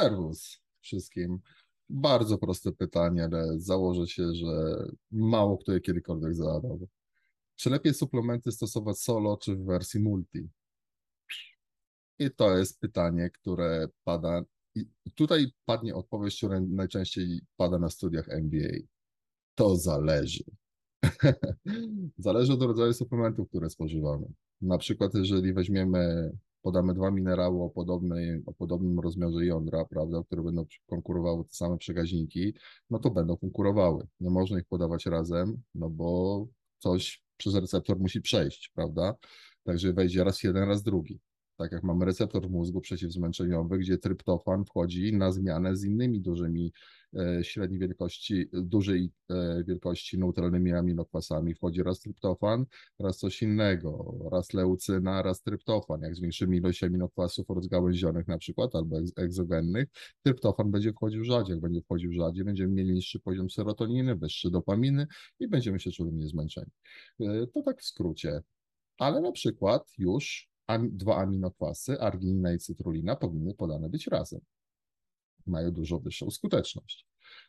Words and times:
Serwus 0.00 0.60
wszystkim. 0.80 1.38
Bardzo 1.88 2.38
proste 2.38 2.72
pytanie, 2.72 3.24
ale 3.24 3.60
założę 3.60 4.06
się, 4.06 4.34
że 4.34 4.84
mało 5.10 5.58
kto 5.58 5.72
je 5.72 5.80
kiedykolwiek 5.80 6.34
zadał. 6.34 6.88
Czy 7.56 7.70
lepiej 7.70 7.94
suplementy 7.94 8.52
stosować 8.52 8.98
solo, 8.98 9.36
czy 9.36 9.56
w 9.56 9.64
wersji 9.64 10.00
multi? 10.00 10.48
I 12.18 12.30
to 12.30 12.58
jest 12.58 12.80
pytanie, 12.80 13.30
które 13.30 13.88
pada. 14.04 14.42
I 14.74 14.86
tutaj 15.14 15.46
padnie 15.64 15.94
odpowiedź, 15.94 16.36
która 16.36 16.60
najczęściej 16.60 17.40
pada 17.56 17.78
na 17.78 17.90
studiach 17.90 18.28
MBA. 18.28 18.78
To 19.54 19.76
zależy. 19.76 20.44
zależy 22.18 22.52
od 22.52 22.62
rodzaju 22.62 22.92
suplementów, 22.92 23.48
które 23.48 23.70
spożywamy. 23.70 24.26
Na 24.60 24.78
przykład, 24.78 25.14
jeżeli 25.14 25.52
weźmiemy 25.52 26.32
podamy 26.62 26.94
dwa 26.94 27.10
minerały 27.10 27.62
o, 27.62 27.70
podobnej, 27.70 28.42
o 28.46 28.52
podobnym 28.52 29.00
rozmiarze 29.00 29.44
jądra, 29.44 29.84
prawda, 29.84 30.22
które 30.26 30.42
będą 30.42 30.66
konkurowały 30.86 31.44
te 31.44 31.54
same 31.54 31.78
przekaźniki, 31.78 32.54
no 32.90 32.98
to 32.98 33.10
będą 33.10 33.36
konkurowały. 33.36 34.06
Nie 34.20 34.30
można 34.30 34.58
ich 34.58 34.66
podawać 34.66 35.06
razem, 35.06 35.62
no 35.74 35.90
bo 35.90 36.46
coś 36.78 37.22
przez 37.36 37.54
receptor 37.54 37.98
musi 37.98 38.20
przejść, 38.20 38.72
prawda? 38.74 39.14
Także 39.64 39.92
wejdzie 39.92 40.24
raz 40.24 40.42
jeden, 40.42 40.68
raz 40.68 40.82
drugi 40.82 41.20
tak 41.60 41.72
jak 41.72 41.82
mamy 41.82 42.04
receptor 42.04 42.48
w 42.48 42.50
mózgu 42.50 42.80
przeciwzmęczeniowy, 42.80 43.78
gdzie 43.78 43.98
tryptofan 43.98 44.64
wchodzi 44.64 45.12
na 45.12 45.32
zmianę 45.32 45.76
z 45.76 45.84
innymi 45.84 46.20
dużymi, 46.20 46.72
e, 47.18 47.44
średniej 47.44 47.80
wielkości, 47.80 48.48
dużej 48.52 49.12
e, 49.30 49.64
wielkości 49.64 50.18
neutralnymi 50.18 50.72
aminokwasami. 50.72 51.54
Wchodzi 51.54 51.82
raz 51.82 52.00
tryptofan, 52.00 52.66
raz 52.98 53.18
coś 53.18 53.42
innego, 53.42 54.18
raz 54.32 54.52
leucyna, 54.54 55.22
raz 55.22 55.42
tryptofan. 55.42 56.02
Jak 56.02 56.16
zwiększymy 56.16 56.56
ilość 56.56 56.84
aminokwasów 56.84 57.48
rozgałęzionych 57.48 58.28
na 58.28 58.38
przykład, 58.38 58.74
albo 58.74 58.96
egzogennych, 59.16 59.88
tryptofan 60.22 60.70
będzie 60.70 60.92
wchodził 60.92 61.24
rzadziej. 61.24 61.52
Jak 61.52 61.60
będzie 61.60 61.82
wchodził 61.82 62.12
rzadziej, 62.12 62.44
będziemy 62.44 62.72
mieli 62.72 62.92
niższy 62.92 63.20
poziom 63.20 63.50
serotoniny, 63.50 64.16
wyższy 64.16 64.50
dopaminy 64.50 65.06
i 65.40 65.48
będziemy 65.48 65.80
się 65.80 65.90
czuli 65.90 66.12
niezmęczeni. 66.12 66.70
E, 67.20 67.46
to 67.46 67.62
tak 67.62 67.80
w 67.80 67.84
skrócie. 67.84 68.40
Ale 68.98 69.20
na 69.20 69.32
przykład 69.32 69.92
już 69.98 70.49
dwa 70.78 71.16
aminokwasy, 71.16 72.00
arginina 72.00 72.52
i 72.52 72.58
cytrulina, 72.58 73.16
powinny 73.16 73.54
podane 73.54 73.88
być 73.88 74.06
razem. 74.06 74.40
Mają 75.46 75.70
dużo 75.70 76.00
wyższą 76.00 76.30
skuteczność. 76.30 77.06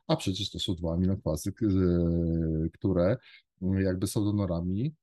A 0.08 0.16
przecież 0.16 0.52
to 0.52 0.60
są 0.60 0.76
dwa 0.76 0.94
aminokwasy, 0.94 1.54
które 2.74 3.18
jakby 3.62 4.08
są 4.08 4.24
donorami 4.24 4.96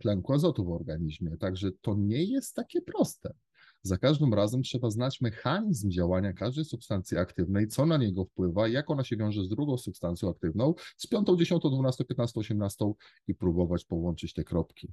tlenku 0.00 0.32
azotu 0.32 0.64
w 0.64 0.70
organizmie. 0.70 1.36
Także 1.36 1.70
to 1.80 1.94
nie 1.94 2.24
jest 2.24 2.54
takie 2.54 2.82
proste. 2.82 3.34
Za 3.82 3.98
każdym 3.98 4.34
razem 4.34 4.62
trzeba 4.62 4.90
znać 4.90 5.20
mechanizm 5.20 5.90
działania 5.90 6.32
każdej 6.32 6.64
substancji 6.64 7.16
aktywnej, 7.16 7.68
co 7.68 7.86
na 7.86 7.96
niego 7.96 8.24
wpływa, 8.24 8.68
jak 8.68 8.90
ona 8.90 9.04
się 9.04 9.16
wiąże 9.16 9.44
z 9.44 9.48
drugą 9.48 9.78
substancją 9.78 10.30
aktywną, 10.30 10.74
z 10.96 11.06
piątą, 11.06 11.36
dziesiątą, 11.36 11.70
dwunastą, 11.70 12.04
piętnastą, 12.04 12.40
osiemnastą 12.40 12.94
i 13.26 13.34
próbować 13.34 13.84
połączyć 13.84 14.32
te 14.32 14.44
kropki. 14.44 14.92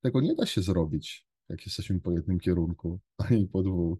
Tego 0.00 0.20
nie 0.20 0.34
da 0.34 0.46
się 0.46 0.62
zrobić 0.62 1.25
jak 1.48 1.66
jesteśmy 1.66 2.00
po 2.00 2.12
jednym 2.12 2.40
kierunku, 2.40 3.00
ani 3.30 3.46
po 3.46 3.62
dwóch. 3.62 3.98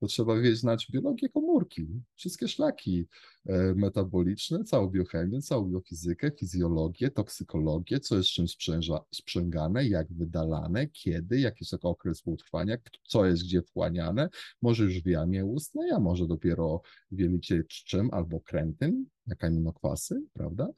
To 0.00 0.06
trzeba 0.06 0.36
wiedzieć, 0.36 0.58
znać 0.58 0.86
biologię 0.92 1.28
komórki, 1.28 1.86
wszystkie 2.14 2.48
szlaki 2.48 3.06
e, 3.46 3.74
metaboliczne, 3.74 4.64
całą 4.64 4.88
biochemię, 4.88 5.42
całą 5.42 5.64
biofizykę, 5.70 6.30
fizjologię, 6.38 7.10
toksykologię, 7.10 8.00
co 8.00 8.16
jest 8.16 8.28
czym 8.28 8.48
sprzęża, 8.48 8.98
sprzęgane, 9.14 9.88
jak 9.88 10.12
wydalane, 10.12 10.86
kiedy, 10.88 11.40
jaki 11.40 11.64
jest 11.64 11.84
okres 11.84 12.16
współtrwania, 12.16 12.76
co 13.08 13.26
jest 13.26 13.42
gdzie 13.42 13.62
wchłaniane, 13.62 14.28
może 14.62 14.84
już 14.84 15.02
w 15.02 15.06
jamie 15.06 15.44
ustnej, 15.44 15.90
a 15.90 16.00
może 16.00 16.26
dopiero 16.26 16.82
w 17.10 17.18
jelicie 17.18 17.64
czczym 17.64 18.08
albo 18.12 18.40
krętym, 18.40 19.06
jak 19.26 19.44
aminokwasy, 19.44 20.22
prawda? 20.32 20.68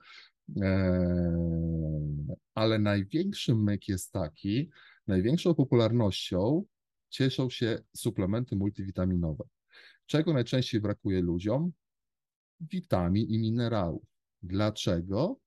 Eee, 0.56 2.36
ale 2.54 2.78
największy 2.78 3.54
myk 3.54 3.88
jest 3.88 4.12
taki, 4.12 4.70
Największą 5.10 5.54
popularnością 5.54 6.64
cieszą 7.08 7.50
się 7.50 7.78
suplementy 7.96 8.56
multivitaminowe. 8.56 9.44
Czego 10.06 10.32
najczęściej 10.32 10.80
brakuje 10.80 11.20
ludziom? 11.20 11.72
Witamin 12.60 13.26
i 13.26 13.38
minerałów. 13.38 14.02
Dlaczego? 14.42 15.40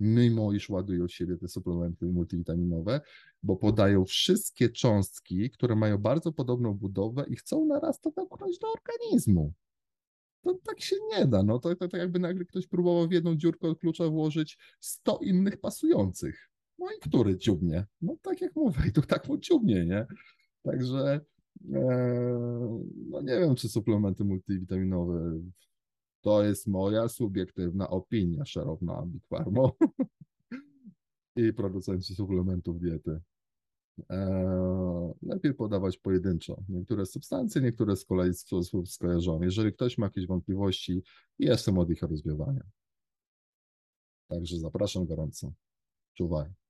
Mimo 0.00 0.52
iż 0.52 0.68
ładują 0.68 1.08
siebie 1.08 1.36
te 1.36 1.48
suplementy 1.48 2.06
multivitaminowe, 2.06 3.00
bo 3.42 3.56
podają 3.56 4.04
wszystkie 4.04 4.68
cząstki, 4.68 5.50
które 5.50 5.76
mają 5.76 5.98
bardzo 5.98 6.32
podobną 6.32 6.74
budowę 6.74 7.24
i 7.28 7.36
chcą 7.36 7.66
naraz 7.66 8.00
to 8.00 8.10
wepchnąć 8.10 8.58
do 8.58 8.66
organizmu. 8.72 9.52
To 10.42 10.58
tak 10.66 10.80
się 10.80 10.96
nie 11.10 11.26
da. 11.26 11.42
No 11.42 11.58
to, 11.58 11.76
to, 11.76 11.88
to 11.88 11.96
jakby 11.96 12.18
nagle 12.18 12.44
ktoś 12.44 12.66
próbował 12.66 13.08
w 13.08 13.12
jedną 13.12 13.36
dziurkę 13.36 13.68
od 13.68 13.78
klucza 13.78 14.08
włożyć 14.08 14.58
100 14.80 15.18
innych 15.22 15.60
pasujących. 15.60 16.47
No 16.78 16.86
i 16.96 17.00
który 17.00 17.38
ciubnie? 17.38 17.86
No 18.02 18.16
tak 18.22 18.40
jak 18.40 18.56
mówię, 18.56 18.80
i 18.88 18.92
tak 18.92 19.28
mu 19.28 19.38
ciubnie, 19.38 19.86
nie? 19.86 20.06
Także 20.62 21.20
e, 21.72 21.80
no 23.10 23.20
nie 23.20 23.40
wiem, 23.40 23.54
czy 23.54 23.68
suplementy 23.68 24.24
multivitaminowe 24.24 25.40
to 26.20 26.44
jest 26.44 26.66
moja 26.66 27.08
subiektywna 27.08 27.90
opinia, 27.90 28.44
szerowna 28.44 29.06
Big 29.06 29.22
i 31.36 31.52
producenci 31.52 32.14
suplementów 32.14 32.80
diety. 32.80 33.20
E, 34.10 35.14
lepiej 35.22 35.54
podawać 35.54 35.98
pojedynczo. 35.98 36.62
Niektóre 36.68 37.06
substancje, 37.06 37.62
niektóre 37.62 37.96
z 37.96 38.04
kolei 38.04 38.32
w 38.32 38.38
sposób 38.38 38.88
skojarzony. 38.88 39.44
Jeżeli 39.44 39.72
ktoś 39.72 39.98
ma 39.98 40.06
jakieś 40.06 40.26
wątpliwości, 40.26 41.02
jestem 41.38 41.78
od 41.78 41.90
ich 41.90 42.02
rozwiewania. 42.02 42.64
Także 44.28 44.58
zapraszam 44.58 45.06
gorąco. 45.06 45.52
Czuwaj. 46.14 46.67